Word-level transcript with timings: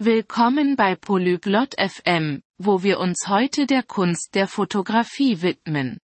Willkommen 0.00 0.74
bei 0.74 0.96
Polyglot 0.96 1.76
FM, 1.78 2.42
wo 2.58 2.82
wir 2.82 2.98
uns 2.98 3.28
heute 3.28 3.64
der 3.64 3.84
Kunst 3.84 4.34
der 4.34 4.48
Fotografie 4.48 5.40
widmen. 5.40 6.00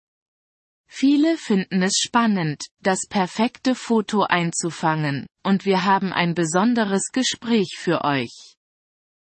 Viele 0.87 1.37
finden 1.37 1.83
es 1.83 1.97
spannend, 1.99 2.67
das 2.81 3.09
perfekte 3.09 3.75
Foto 3.75 4.23
einzufangen, 4.23 5.27
und 5.43 5.65
wir 5.65 5.85
haben 5.85 6.13
ein 6.13 6.35
besonderes 6.35 7.09
Gespräch 7.13 7.79
für 7.79 8.05
euch. 8.05 8.55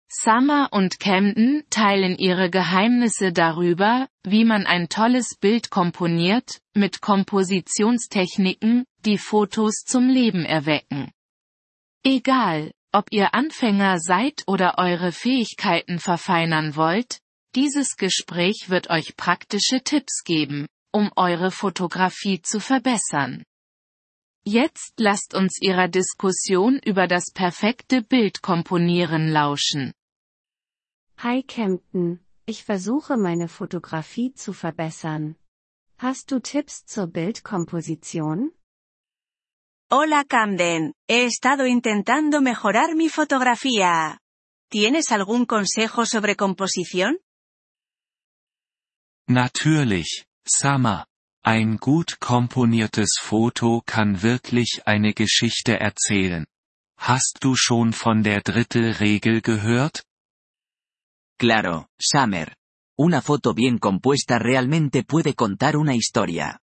Summer 0.09 0.71
und 0.73 0.99
Camden 0.99 1.63
teilen 1.71 2.17
ihre 2.17 2.51
Geheimnisse 2.51 3.33
darüber, 3.33 4.09
wie 4.25 4.45
man 4.45 4.67
ein 4.67 4.89
tolles 4.89 5.37
Bild 5.39 5.71
komponiert, 5.71 6.59
mit 6.75 7.01
Kompositionstechniken, 7.01 8.87
die 9.05 9.19
Fotos 9.19 9.85
zum 9.87 10.09
Leben 10.09 10.45
erwecken. 10.45 11.13
Egal, 12.03 12.73
ob 12.93 13.07
ihr 13.11 13.35
Anfänger 13.35 13.99
seid 13.99 14.43
oder 14.47 14.79
eure 14.79 15.13
Fähigkeiten 15.13 15.99
verfeinern 15.99 16.77
wollt, 16.77 17.21
dieses 17.55 17.97
Gespräch 17.97 18.67
wird 18.69 18.91
euch 18.91 19.17
praktische 19.17 19.83
Tipps 19.83 20.23
geben, 20.25 20.67
um 20.93 21.11
eure 21.17 21.51
Fotografie 21.51 22.41
zu 22.43 22.61
verbessern. 22.61 23.43
Jetzt 24.45 24.95
lasst 24.99 25.35
uns 25.35 25.59
ihrer 25.61 25.89
Diskussion 25.89 26.79
über 26.85 27.07
das 27.07 27.33
perfekte 27.35 28.03
Bild 28.03 28.41
komponieren 28.43 29.29
lauschen. 29.29 29.93
Hi 31.19 31.43
Kempton, 31.43 32.21
ich 32.47 32.65
versuche 32.65 33.17
meine 33.17 33.49
Fotografie 33.49 34.33
zu 34.33 34.53
verbessern. 34.53 35.37
Hast 35.99 36.31
du 36.31 36.39
Tipps 36.39 36.87
zur 36.87 37.09
Bildkomposition? 37.09 38.53
Hola 39.91 40.25
Camden, 40.25 40.93
he 41.09 41.25
estado 41.25 41.67
intentando 41.67 42.43
mejorar 42.43 42.95
mi 42.95 43.09
fotografía. 43.09 44.21
¿Tienes 44.69 45.13
algún 45.13 45.47
consejo 45.47 46.05
sobre 46.05 46.37
composición? 46.37 47.21
Natürlich, 49.27 50.27
Summer. 50.45 51.07
Ein 51.43 51.79
gut 51.79 52.19
komponiertes 52.21 53.19
Foto 53.19 53.83
kann 53.87 54.21
wirklich 54.21 54.83
eine 54.85 55.15
Geschichte 55.15 55.81
erzählen. 55.81 56.45
Hast 56.99 57.39
du 57.41 57.55
schon 57.57 57.95
von 57.95 58.23
der 58.23 58.43
Drittelregel 58.43 59.41
gehört? 59.41 60.03
Claro, 61.39 61.89
Summer. 61.99 62.55
Una 62.99 63.23
foto 63.23 63.55
bien 63.55 63.79
compuesta 63.79 64.39
realmente 64.39 65.03
puede 65.03 65.33
contar 65.33 65.79
una 65.79 65.95
historia. 65.95 66.61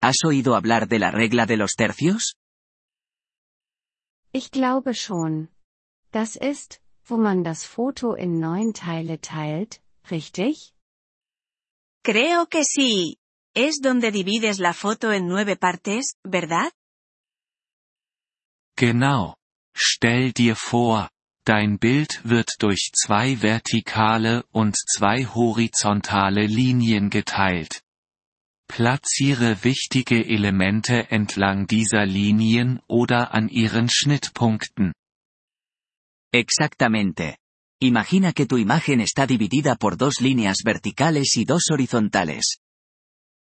¿Has 0.00 0.24
oído 0.24 0.56
hablar 0.56 0.88
de 0.88 1.00
la 1.00 1.10
regla 1.10 1.44
de 1.44 1.58
los 1.58 1.74
tercios? 1.74 2.36
Ich 4.32 4.50
glaube 4.50 4.94
schon. 4.94 5.48
Das 6.10 6.36
ist, 6.36 6.80
wo 7.04 7.16
man 7.16 7.44
das 7.44 7.64
Foto 7.64 8.14
in 8.14 8.38
neun 8.38 8.72
Teile 8.74 9.20
teilt, 9.20 9.80
richtig? 10.10 10.74
Creo 12.02 12.46
que 12.46 12.64
sí. 12.64 13.18
Es 13.54 13.80
donde 13.80 14.10
divides 14.10 14.58
la 14.58 14.72
foto 14.72 15.10
en 15.10 15.28
nueve 15.28 15.56
partes, 15.56 16.16
¿verdad? 16.24 16.72
Genau. 18.76 19.36
Stell 19.74 20.32
dir 20.32 20.56
vor, 20.56 21.10
Dein 21.44 21.80
Bild 21.80 22.20
wird 22.22 22.50
durch 22.60 22.92
zwei 22.94 23.42
vertikale 23.42 24.44
und 24.52 24.76
zwei 24.76 25.24
horizontale 25.24 26.46
Linien 26.46 27.10
geteilt. 27.10 27.82
Platziere 28.74 29.64
wichtige 29.64 30.24
Elemente 30.24 31.10
entlang 31.10 31.66
dieser 31.66 32.06
Linien 32.06 32.80
oder 32.88 33.34
an 33.34 33.50
ihren 33.50 33.90
Schnittpunkten. 33.90 34.94
Exactamente. 36.32 37.36
Imagina 37.82 38.32
que 38.32 38.46
tu 38.46 38.56
imagen 38.56 39.00
está 39.00 39.26
dividida 39.26 39.76
por 39.76 39.98
dos 39.98 40.22
líneas 40.22 40.62
verticales 40.64 41.36
y 41.36 41.44
dos 41.44 41.64
horizontales. 41.70 42.60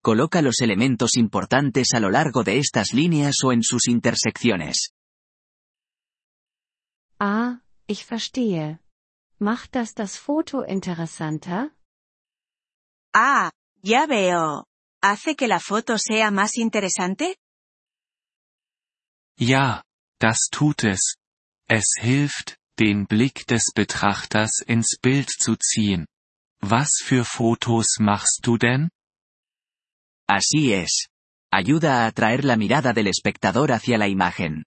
Coloca 0.00 0.42
los 0.42 0.60
elementos 0.60 1.16
importantes 1.16 1.88
a 1.92 1.98
lo 1.98 2.10
largo 2.10 2.44
de 2.44 2.58
estas 2.58 2.92
líneas 2.92 3.42
o 3.42 3.50
en 3.50 3.64
sus 3.64 3.88
intersecciones. 3.88 4.92
Ah, 7.18 7.62
Ich 7.88 8.04
verstehe. 8.04 8.78
Macht 9.40 9.74
das 9.74 9.94
das 9.94 10.16
Foto 10.16 10.62
interessanter? 10.62 11.72
Ah, 13.12 13.50
ya 13.82 14.06
veo. 14.06 14.66
¿Hace 15.02 15.36
que 15.36 15.46
la 15.46 15.60
foto 15.60 15.98
sea 15.98 16.30
más 16.30 16.56
interesante? 16.56 17.36
Ja, 19.38 19.82
das 20.18 20.48
tut 20.50 20.84
es. 20.84 21.16
Es 21.68 21.94
hilft, 22.00 22.56
den 22.78 23.06
Blick 23.06 23.46
des 23.46 23.72
Betrachters 23.74 24.62
ins 24.66 24.98
Bild 25.00 25.28
zu 25.28 25.56
ziehen. 25.56 26.06
Was 26.60 26.90
für 27.02 27.24
Fotos 27.24 27.98
machst 28.00 28.40
du 28.46 28.56
denn? 28.56 28.90
Así 30.28 30.72
es. 30.72 31.08
Ayuda 31.52 32.02
a 32.02 32.06
atraer 32.06 32.44
la 32.44 32.56
mirada 32.56 32.92
del 32.92 33.06
espectador 33.06 33.72
hacia 33.72 33.98
la 33.98 34.08
imagen. 34.08 34.64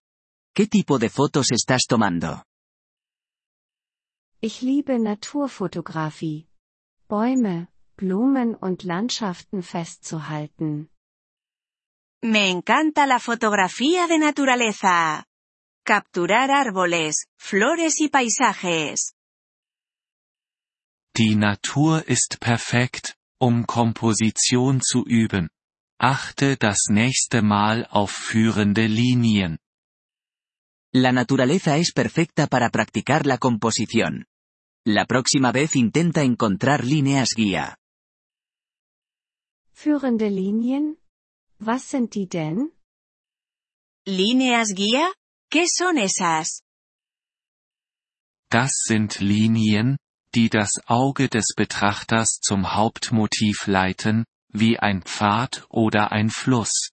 ¿Qué 0.56 0.68
tipo 0.68 1.00
de 1.00 1.10
fotos 1.10 1.52
estás 1.52 1.82
tomando? 1.88 2.44
Ich 4.42 4.62
liebe 4.62 4.98
Naturfotografie. 5.00 6.48
Bäume, 7.10 7.68
Blumen 8.00 8.56
und 8.56 8.84
Landschaften 8.84 9.62
festzuhalten. 9.62 10.90
Me 12.24 12.50
encanta 12.50 13.06
la 13.06 13.20
fotografía 13.20 14.08
de 14.08 14.18
naturaleza. 14.20 15.26
Capturar 15.86 16.50
árboles, 16.50 17.28
flores 17.38 18.00
y 18.00 18.08
paisajes. 18.08 19.16
Die 21.18 21.36
Natur 21.36 22.08
ist 22.08 22.40
perfekt, 22.40 23.18
um 23.38 23.66
Komposition 23.66 24.80
zu 24.82 25.04
üben. 25.06 25.50
Achte 26.00 26.56
das 26.56 26.88
nächste 26.90 27.42
Mal 27.42 27.86
auf 27.90 28.12
führende 28.12 28.88
Linien. 28.88 29.60
La 30.94 31.12
naturaleza 31.12 31.76
es 31.76 31.92
perfecta 31.92 32.48
para 32.48 32.70
practicar 32.70 33.26
la 33.26 33.38
composición. 33.38 34.26
La 34.86 35.06
próxima 35.06 35.52
vez 35.52 35.76
intenta 35.76 36.24
encontrar 36.24 36.86
líneas 36.86 37.32
guía. 37.36 37.76
Führende 39.82 40.28
Linien? 40.28 40.98
Was 41.58 41.90
sind 41.90 42.14
die 42.14 42.28
denn? 42.28 42.74
¿Líneas 44.06 44.74
guía? 44.76 45.08
¿Qué 45.50 45.68
son 45.74 45.96
esas? 45.98 46.64
Das 48.52 48.74
sind 48.84 49.22
Linien, 49.22 49.96
die 50.36 50.50
das 50.50 50.82
Auge 50.86 51.30
des 51.30 51.54
Betrachters 51.56 52.42
zum 52.42 52.76
Hauptmotiv 52.76 53.68
leiten, 53.68 54.26
wie 54.50 54.78
ein 54.78 55.02
Pfad 55.02 55.66
oder 55.70 56.12
ein 56.12 56.30
Fluss. 56.30 56.90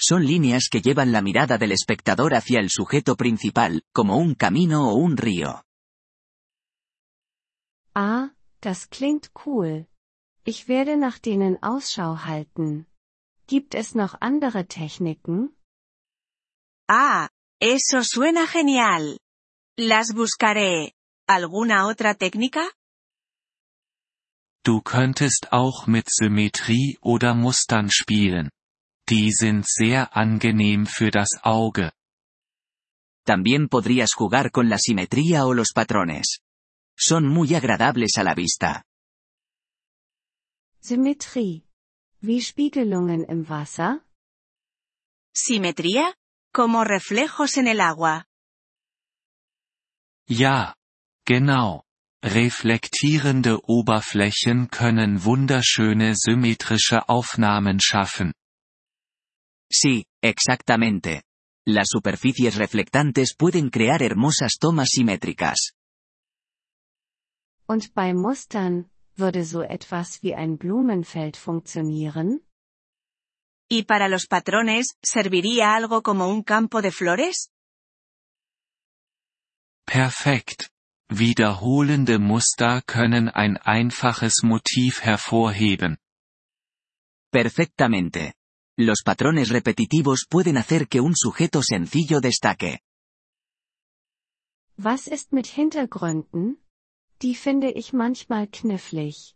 Son 0.00 0.22
líneas 0.22 0.68
que 0.70 0.80
llevan 0.80 1.10
la 1.10 1.20
mirada 1.20 1.58
del 1.58 1.72
espectador 1.72 2.32
hacia 2.34 2.60
el 2.60 2.70
sujeto 2.70 3.16
principal, 3.16 3.82
como 3.92 4.18
un 4.18 4.36
camino 4.36 4.88
o 4.92 4.94
un 4.94 5.16
río. 5.16 5.64
Ah, 7.96 8.30
das 8.60 8.88
klingt 8.88 9.32
cool. 9.44 9.88
Ich 10.50 10.66
werde 10.66 10.96
nach 10.96 11.18
denen 11.18 11.62
Ausschau 11.62 12.24
halten. 12.24 12.86
Gibt 13.46 13.74
es 13.74 13.94
noch 13.94 14.14
andere 14.22 14.66
Techniken? 14.66 15.54
Ah, 16.88 17.28
eso 17.60 18.00
suena 18.02 18.46
genial. 18.46 19.18
Las 19.78 20.14
buscaré. 20.14 20.94
¿Alguna 21.28 21.86
otra 21.86 22.14
técnica? 22.14 22.64
Du 24.64 24.80
könntest 24.80 25.52
auch 25.52 25.86
mit 25.86 26.08
Symmetrie 26.08 26.96
oder 27.02 27.34
Mustern 27.34 27.90
spielen. 27.90 28.48
Die 29.10 29.32
sind 29.32 29.66
sehr 29.68 30.16
angenehm 30.16 30.86
für 30.86 31.10
das 31.10 31.28
Auge. 31.42 31.92
También 33.26 33.68
podrías 33.68 34.14
jugar 34.14 34.50
con 34.50 34.70
la 34.70 34.78
simetría 34.78 35.44
o 35.44 35.52
los 35.52 35.74
patrones. 35.74 36.40
Son 36.98 37.28
muy 37.28 37.54
agradables 37.54 38.16
a 38.16 38.24
la 38.24 38.34
vista. 38.34 38.87
Symmetrie. 40.88 41.64
Wie 42.22 42.40
Spiegelungen 42.40 43.22
im 43.24 43.46
Wasser? 43.50 44.00
¿Simetría? 45.34 46.14
Como 46.50 46.82
reflejos 46.82 47.58
en 47.58 47.66
el 47.66 47.80
agua. 47.82 48.24
Ja. 50.30 50.74
Genau. 51.26 51.84
Reflektierende 52.24 53.60
Oberflächen 53.68 54.70
können 54.70 55.24
wunderschöne 55.24 56.14
symmetrische 56.16 57.06
Aufnahmen 57.06 57.80
schaffen. 57.80 58.32
Sí, 59.70 60.06
exactamente. 60.22 61.22
Las 61.66 61.88
superficies 61.90 62.56
reflectantes 62.56 63.34
pueden 63.36 63.68
crear 63.70 64.00
hermosas 64.00 64.56
tomas 64.58 64.88
simétricas. 64.88 65.74
Und 67.66 67.92
bei 67.92 68.14
Mustern, 68.14 68.88
würde 69.18 69.44
so 69.44 69.62
etwas 69.62 70.22
wie 70.22 70.34
ein 70.34 70.58
Blumenfeld 70.58 71.36
funktionieren? 71.36 72.40
¿Y 73.70 73.82
para 73.82 74.08
los 74.08 74.26
patrones, 74.26 74.96
serviría 75.02 75.74
algo 75.74 76.02
como 76.02 76.28
un 76.28 76.42
campo 76.42 76.80
de 76.80 76.90
flores? 76.90 77.50
Perfekt. 79.84 80.70
Wiederholende 81.10 82.18
Muster 82.18 82.82
können 82.82 83.28
ein 83.30 83.56
einfaches 83.58 84.42
Motiv 84.42 85.02
hervorheben. 85.02 85.98
Perfectamente. 87.30 88.34
Los 88.78 89.02
patrones 89.02 89.48
repetitivos 89.50 90.26
pueden 90.28 90.56
hacer 90.56 90.86
que 90.88 91.00
un 91.00 91.14
sujeto 91.16 91.62
sencillo 91.62 92.20
destaque. 92.20 92.80
Was 94.76 95.08
ist 95.08 95.32
mit 95.32 95.46
Hintergründen? 95.46 96.58
Die 97.20 97.34
finde 97.34 97.70
ich 97.70 97.92
manchmal 97.92 98.48
knifflig. 98.48 99.34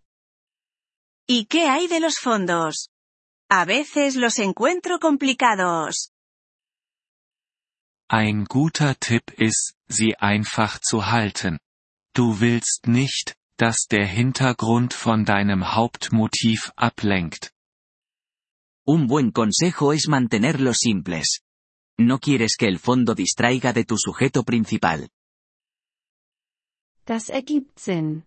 ¿Y 1.29 1.47
qué 1.47 1.69
hay 1.69 1.89
de 1.89 2.01
los 2.01 2.19
fondos? 2.19 2.91
A 3.51 3.65
veces 3.65 4.17
los 4.17 4.39
encuentro 4.39 4.99
complicados. 4.99 6.13
Ein 8.09 8.45
guter 8.45 8.95
Tipp 8.99 9.33
ist, 9.39 9.75
sie 9.89 10.17
einfach 10.17 10.79
zu 10.81 11.07
halten. 11.11 11.59
Du 12.15 12.41
willst 12.41 12.87
nicht, 12.87 13.35
dass 13.57 13.87
der 13.91 14.07
Hintergrund 14.07 14.95
von 14.95 15.25
deinem 15.25 15.75
Hauptmotiv 15.75 16.71
ablenkt. 16.77 17.53
Un 18.87 19.07
buen 19.07 19.33
consejo 19.33 19.93
es 19.93 20.09
mantenerlos 20.09 20.79
simples. 20.79 21.41
No 21.99 22.19
quieres 22.19 22.57
que 22.57 22.67
el 22.67 22.79
fondo 22.79 23.15
distraiga 23.15 23.73
de 23.73 23.85
tu 23.85 23.97
sujeto 23.97 24.45
principal. 24.45 25.09
Das 27.05 27.29
ergibt 27.29 27.79
Sinn. 27.79 28.25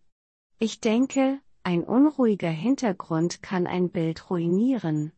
Ich 0.60 0.80
denke, 0.80 1.42
ein 1.64 1.84
unruhiger 1.84 2.52
Hintergrund 2.52 3.42
kann 3.42 3.68
ein 3.68 3.90
Bild 3.90 4.30
ruinieren. 4.30 5.14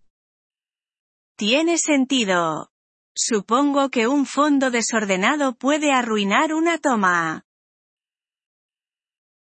Tiene 1.38 1.78
sentido. 1.78 2.68
Supongo 3.18 3.90
que 3.90 4.08
un 4.08 4.26
fondo 4.26 4.70
desordenado 4.70 5.54
puede 5.54 5.92
arruinar 5.92 6.54
una 6.54 6.78
toma. 6.78 7.42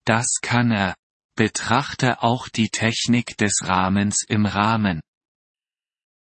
Das 0.04 0.38
kann 0.42 0.70
er. 0.70 0.96
Betrachte 1.36 2.22
auch 2.22 2.48
die 2.48 2.68
Technik 2.68 3.36
des 3.36 3.62
Rahmens 3.64 4.24
im 4.28 4.46
Rahmen. 4.46 5.00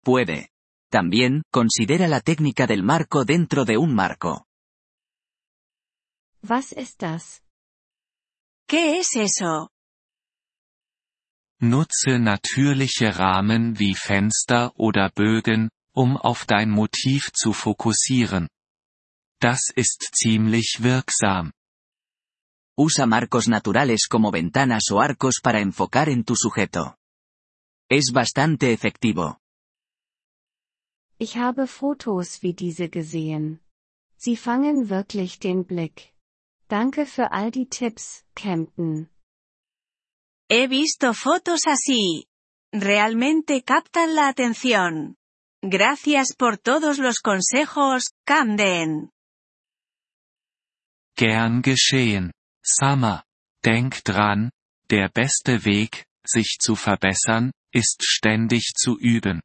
Puede. 0.04 0.50
También, 0.92 1.44
considera 1.52 2.08
la 2.08 2.20
técnica 2.20 2.68
del 2.68 2.84
marco 2.84 3.24
dentro 3.24 3.64
de 3.64 3.78
un 3.78 3.94
marco. 3.94 4.46
Was 6.42 6.72
ist 6.72 7.02
das? 7.02 7.42
¿Qué 8.70 9.00
es 9.00 9.16
eso? 9.16 9.72
Nutze 11.60 12.20
natürliche 12.20 13.18
Rahmen 13.18 13.80
wie 13.80 13.96
Fenster 13.96 14.74
oder 14.76 15.10
Bögen, 15.10 15.72
um 15.92 16.18
auf 16.18 16.46
dein 16.46 16.70
Motiv 16.70 17.32
zu 17.34 17.54
fokussieren. 17.54 18.48
Das 19.42 19.72
ist 19.76 20.12
ziemlich 20.14 20.84
wirksam. 20.84 21.52
Usa 22.78 23.08
marcos 23.08 23.48
naturales 23.48 24.08
como 24.08 24.32
ventanas 24.32 24.92
o 24.92 25.00
arcos 25.00 25.42
para 25.42 25.60
enfocar 25.62 26.08
en 26.08 26.24
tu 26.24 26.36
sujeto. 26.36 26.96
Es 27.90 28.12
bastante 28.14 28.72
efectivo. 28.72 29.38
Ich 31.18 31.38
habe 31.38 31.66
Fotos 31.66 32.44
wie 32.44 32.54
diese 32.54 32.88
gesehen. 32.88 33.62
Sie 34.16 34.38
fangen 34.38 34.90
wirklich 34.90 35.40
den 35.40 35.66
Blick. 35.66 36.14
Danke 36.70 37.08
für 37.08 37.32
all 37.32 37.50
die 37.50 37.68
Tipps, 37.68 38.24
Campton. 38.36 39.10
He 40.52 40.68
visto 40.68 41.16
fotos 41.16 41.62
así. 41.66 42.28
Realmente 42.72 43.64
captan 43.64 44.14
la 44.14 44.28
atención. 44.28 45.18
Gracias 45.64 46.36
por 46.38 46.60
todos 46.60 47.00
los 47.00 47.22
consejos, 47.22 48.14
Camden. 48.24 49.10
Gern 51.16 51.64
geschehen. 51.64 52.32
Summer. 52.64 53.24
Denk 53.66 54.04
dran, 54.04 54.52
der 54.92 55.10
beste 55.10 55.66
Weg, 55.66 56.06
sich 56.24 56.60
zu 56.62 56.76
verbessern, 56.76 57.52
ist 57.74 58.04
ständig 58.04 58.74
zu 58.76 58.98
üben. 59.00 59.42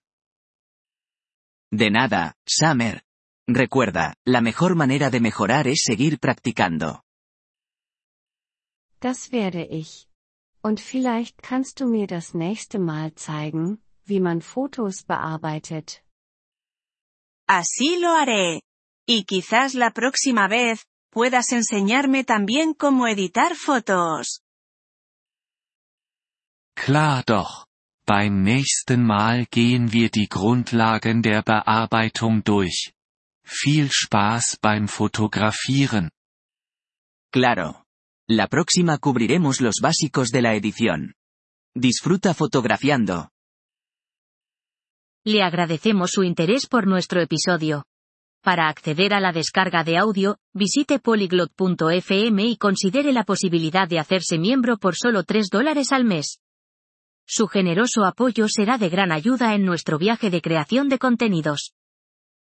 De 1.72 1.90
nada, 1.90 2.34
Summer. 2.46 3.02
Recuerda, 3.48 4.14
la 4.26 4.42
mejor 4.42 4.76
manera 4.76 5.08
de 5.08 5.20
mejorar 5.20 5.66
es 5.66 5.82
seguir 5.84 6.18
practicando. 6.18 7.02
Das 9.04 9.32
werde 9.32 9.62
ich. 9.66 10.08
Und 10.62 10.80
vielleicht 10.80 11.42
kannst 11.42 11.78
du 11.80 11.84
mir 11.86 12.06
das 12.06 12.32
nächste 12.32 12.78
Mal 12.78 13.14
zeigen, 13.16 13.82
wie 14.06 14.18
man 14.18 14.40
Fotos 14.40 15.02
bearbeitet. 15.04 16.02
Así 17.46 17.98
lo 18.00 18.08
haré. 18.18 18.62
Y 19.06 19.26
quizás 19.26 19.74
la 19.74 19.90
próxima 19.90 20.48
vez, 20.48 20.86
puedas 21.10 21.52
enseñarme 21.52 22.24
también 22.24 22.72
cómo 22.72 23.06
editar 23.06 23.54
fotos. 23.54 24.40
Klar 26.74 27.24
doch. 27.26 27.66
Beim 28.06 28.42
nächsten 28.42 29.04
Mal 29.04 29.44
gehen 29.50 29.92
wir 29.92 30.08
die 30.08 30.28
Grundlagen 30.30 31.20
der 31.20 31.42
Bearbeitung 31.42 32.42
durch. 32.42 32.94
Viel 33.44 33.90
Spaß 33.92 34.56
beim 34.62 34.88
Fotografieren. 34.88 36.10
Claro. 37.30 37.83
La 38.28 38.46
próxima 38.46 38.96
cubriremos 38.96 39.60
los 39.60 39.80
básicos 39.82 40.30
de 40.30 40.40
la 40.40 40.54
edición. 40.54 41.12
Disfruta 41.74 42.32
fotografiando. 42.32 43.28
Le 45.26 45.42
agradecemos 45.42 46.12
su 46.12 46.22
interés 46.22 46.66
por 46.66 46.86
nuestro 46.86 47.20
episodio. 47.20 47.84
Para 48.42 48.70
acceder 48.70 49.12
a 49.12 49.20
la 49.20 49.32
descarga 49.32 49.84
de 49.84 49.98
audio, 49.98 50.38
visite 50.54 51.00
polyglot.fm 51.00 52.46
y 52.46 52.56
considere 52.56 53.12
la 53.12 53.24
posibilidad 53.24 53.86
de 53.86 53.98
hacerse 53.98 54.38
miembro 54.38 54.78
por 54.78 54.94
solo 54.96 55.24
3 55.24 55.48
dólares 55.52 55.92
al 55.92 56.04
mes. 56.04 56.38
Su 57.26 57.46
generoso 57.46 58.06
apoyo 58.06 58.46
será 58.48 58.78
de 58.78 58.88
gran 58.88 59.12
ayuda 59.12 59.54
en 59.54 59.66
nuestro 59.66 59.98
viaje 59.98 60.30
de 60.30 60.40
creación 60.40 60.88
de 60.88 60.98
contenidos. 60.98 61.74